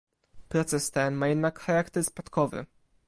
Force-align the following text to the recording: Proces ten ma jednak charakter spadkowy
Proces 0.49 0.89
ten 0.91 1.15
ma 1.15 1.27
jednak 1.27 1.59
charakter 1.59 2.03
spadkowy 2.03 2.65